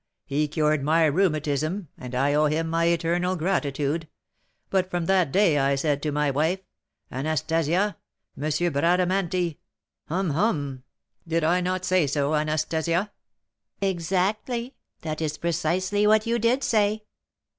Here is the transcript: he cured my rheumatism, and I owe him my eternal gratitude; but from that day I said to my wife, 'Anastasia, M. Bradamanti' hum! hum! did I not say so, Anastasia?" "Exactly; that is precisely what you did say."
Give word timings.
he 0.25 0.47
cured 0.47 0.81
my 0.81 1.05
rheumatism, 1.05 1.87
and 1.95 2.15
I 2.15 2.33
owe 2.33 2.45
him 2.47 2.67
my 2.67 2.85
eternal 2.85 3.35
gratitude; 3.35 4.07
but 4.71 4.89
from 4.89 5.05
that 5.05 5.31
day 5.31 5.59
I 5.59 5.75
said 5.75 6.01
to 6.01 6.11
my 6.11 6.31
wife, 6.31 6.59
'Anastasia, 7.11 7.97
M. 8.35 8.73
Bradamanti' 8.73 9.59
hum! 10.07 10.31
hum! 10.31 10.83
did 11.27 11.43
I 11.43 11.61
not 11.61 11.85
say 11.85 12.07
so, 12.07 12.33
Anastasia?" 12.33 13.11
"Exactly; 13.79 14.75
that 15.03 15.21
is 15.21 15.37
precisely 15.37 16.07
what 16.07 16.25
you 16.25 16.39
did 16.39 16.63
say." 16.63 17.03